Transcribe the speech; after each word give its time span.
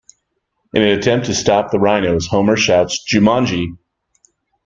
In 0.73 0.81
an 0.81 0.97
attempt 0.97 1.27
to 1.27 1.35
stop 1.35 1.69
the 1.69 1.77
rhinos, 1.77 2.25
Homer 2.25 2.57
shouts 2.57 3.05
Jumanji! 3.07 3.77